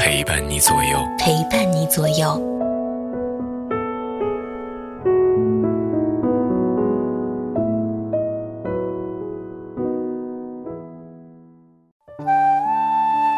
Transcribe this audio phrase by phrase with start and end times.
[0.00, 2.42] 陪伴你左右，陪伴你左右。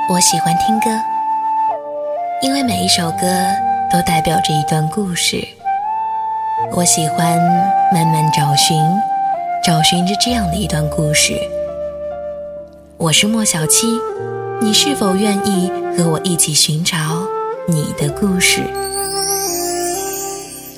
[0.09, 0.89] 我喜欢听歌，
[2.43, 3.27] 因为每一首歌
[3.93, 5.37] 都代表着一段故事。
[6.77, 7.41] 我喜欢
[7.93, 8.77] 慢慢找寻，
[9.65, 11.35] 找寻着这样的一段故事。
[12.99, 13.89] 我是莫小七，
[14.65, 16.97] 你是否愿意和我一起寻找
[17.67, 18.61] 你的故事？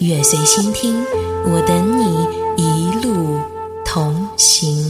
[0.01, 1.05] 月随心听，
[1.45, 3.39] 我等你一路
[3.85, 4.84] 同行。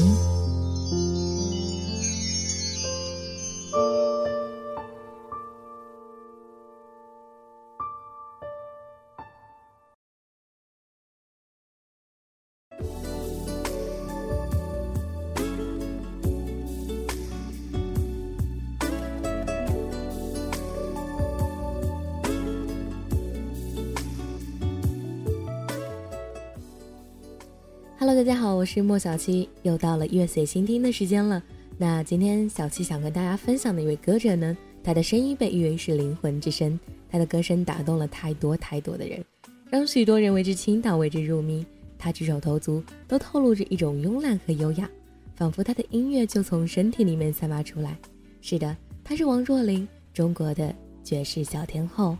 [28.06, 31.42] Hello，大家好，我是莫小七，又到了月随心听的时间了。
[31.78, 36.78] 那今天小七想跟大家分享的一位歌者呢，他的声音被誉为是灵魂之声，
[37.10, 39.24] 他的歌声打动了太多太多的人，
[39.70, 41.64] 让许多人为之倾倒，为之入迷。
[41.98, 44.86] 他举手投足都透露着一种慵懒和优雅，
[45.34, 47.96] 仿佛他的音乐就从身体里面散发出来。
[48.42, 52.14] 是的，他是王若琳，中国的爵士小天后。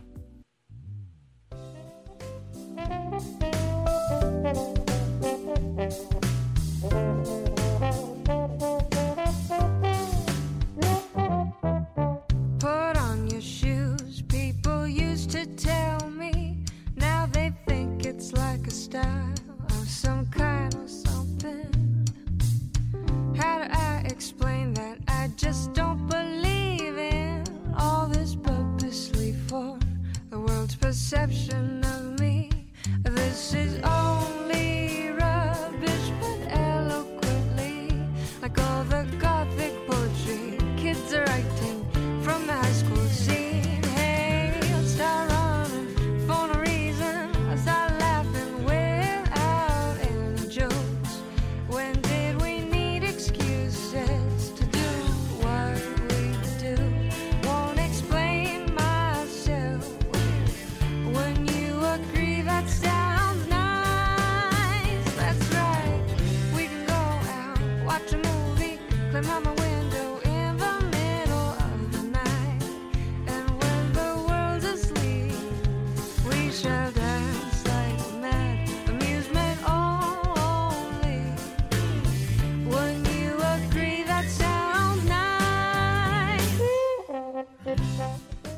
[24.15, 27.43] explain that I just don't believe in
[27.77, 29.77] all this purposely for
[30.29, 32.49] the world's perception of me.
[33.03, 33.94] This is all.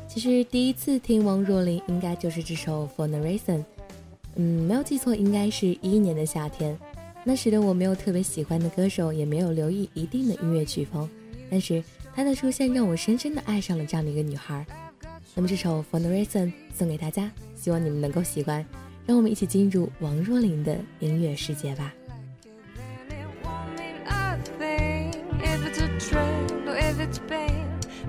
[0.08, 3.58] 其实第一次听王若琳，应该就是这首《For No Reason》。
[4.34, 6.76] 嗯，没有记错，应该是一一年的夏天。
[7.28, 11.06] 那时的我没有特别喜欢的歌手，也没有留意一定的音乐曲风，
[11.50, 11.84] 但是
[12.16, 14.64] 她的出现让我深深的爱上了这样的一个女孩。
[15.34, 18.64] 那么这首《For the Reason》送给大家，希望你们能够喜欢。
[19.04, 21.92] 让我们一起进入王若琳的音乐世界吧。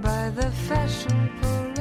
[0.02, 1.79] By the fashionable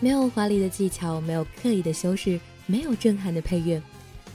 [0.00, 3.80] 没有华丽的技巧，没有刻意的修饰，没有震撼的配乐，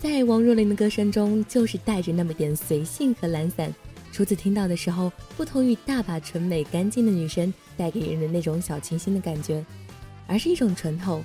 [0.01, 3.73] 在王若琳的歌声中，就是带着那么点随性和懒散。
[4.11, 9.63] 初次听到的时候，不同于大把纯美干净的女生带给人的那种小清新的感觉，
[10.25, 11.23] 而是一种醇厚。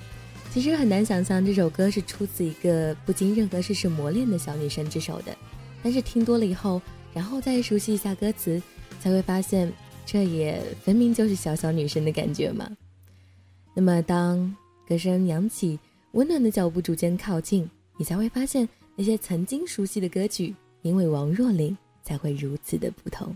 [0.51, 5.35] 其实很难想象这首歌是出自一个不经任何世事磨练的小女生之手的，
[5.81, 6.79] 但是听多了以后，
[7.13, 8.61] 然后再熟悉一下歌词，
[9.01, 9.73] 才会发现
[10.05, 12.69] 这也分明就是小小女生的感觉嘛。
[13.75, 14.55] 那么当
[14.87, 15.77] 歌声扬起，
[16.13, 21.77] 温暖的脚步逐渐靠近，你才会发现那些曾经熟悉的歌曲，因为王若琳。
[22.05, 23.35] 才会如此的不同。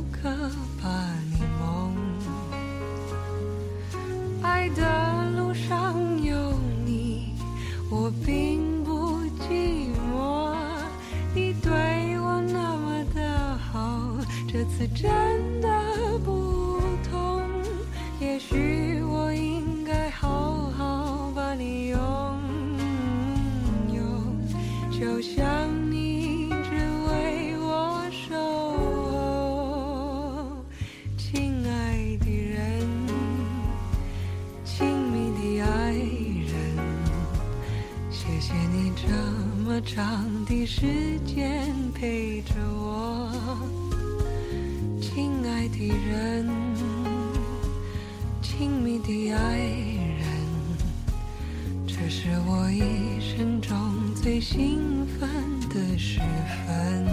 [41.41, 43.31] 时间陪着我，
[45.01, 46.47] 亲爱的人，
[48.43, 50.23] 亲密的爱人。
[51.87, 53.75] 这是我一生中
[54.13, 55.27] 最兴奋
[55.67, 56.19] 的时
[56.67, 57.07] 分。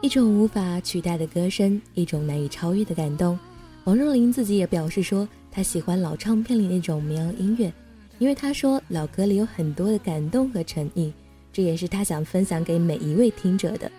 [0.00, 3.38] 一种无法取代的歌声，一种难以超越的感动。
[3.84, 7.70] 王若琳自己也表示说，她喜欢老唱片里那种民谣音乐，
[8.18, 11.12] 因为他说老歌里有很多的感动和诚意，
[11.52, 13.90] 这也是他想分享给每一位听者的。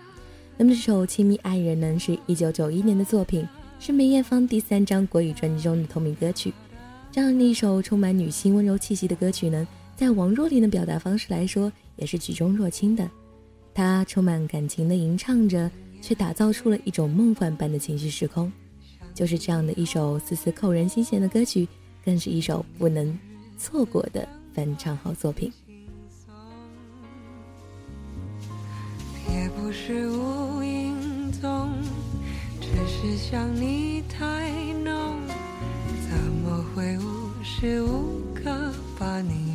[0.56, 3.46] 那么这首《亲密爱人》呢，是一九九一年的作品，
[3.78, 6.52] 是梅艳芳第三张国语专辑中的同名歌曲。
[7.10, 9.66] 这样的一首充满女性温柔气息的歌曲呢，
[9.96, 13.10] 在王若琳的表达方式来说，也是举重若轻的。
[13.74, 15.70] 她充满感情的吟唱着，
[16.02, 18.52] 却打造出了一种梦幻般的情绪时空。
[19.14, 21.66] 就是这样的一首丝丝扣人心弦的歌曲，
[22.04, 23.18] 更是一首不能
[23.60, 25.52] 错过的翻唱好作品。
[29.28, 31.70] 也不是无影踪，
[32.58, 34.50] 只是想你太
[34.82, 35.20] 浓。
[36.08, 39.54] 怎么会无时无刻把你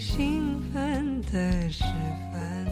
[0.00, 1.20] 兴奋。
[1.32, 1.84] 的时
[2.32, 2.66] 分。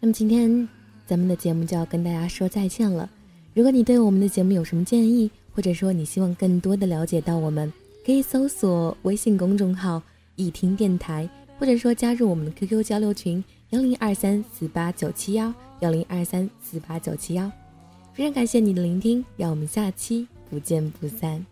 [0.00, 0.66] 那么今天
[1.06, 3.10] 咱们的节目就要跟大家说再见了。
[3.52, 7.70] 如果你对我们的节目有什么建议，或者说你希望更多的了解到我们，
[8.06, 10.00] 可以搜索微信公众号
[10.36, 11.28] “一听电台”，
[11.58, 17.50] 或者说加入我们的 QQ 交流群幺零二三四八九七幺幺零二三四八九七幺。
[18.18, 21.46] 非常感谢你的聆听，让我们下期不见不散。